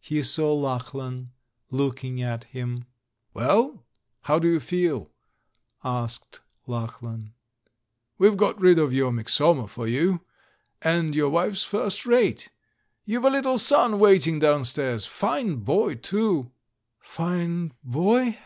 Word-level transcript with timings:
He 0.00 0.24
saw 0.24 0.52
Lachlan 0.52 1.30
looking 1.70 2.20
at 2.20 2.42
him. 2.42 2.86
"Well, 3.32 3.86
how 4.22 4.40
do 4.40 4.48
you 4.48 4.58
feel?" 4.58 5.12
asked 5.84 6.40
Lachlan. 6.66 7.34
"We've 8.18 8.36
got 8.36 8.60
rid 8.60 8.80
of 8.80 8.92
your 8.92 9.12
Myxoma 9.12 9.68
for 9.68 9.86
you. 9.86 10.26
And 10.82 11.14
your 11.14 11.28
wife's 11.28 11.62
first 11.62 12.04
rate. 12.04 12.48
You've 13.04 13.24
a 13.26 13.30
little 13.30 13.58
son 13.58 14.00
waiting 14.00 14.40
downstairs— 14.40 15.06
fine 15.20 15.58
boy, 15.60 15.94
too!" 15.94 16.50
"Fine 16.98 17.72
boy?" 17.84 18.38